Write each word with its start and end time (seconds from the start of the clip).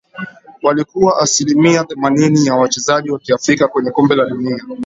walikuwa 0.61 1.17
asilimia 1.19 1.83
themanini 1.83 2.45
ya 2.45 2.55
wachezaji 2.55 3.11
Wa 3.11 3.19
kiafrika 3.19 3.67
kwenye 3.67 3.91
kombe 3.91 4.15
la 4.15 4.25
dunia 4.25 4.63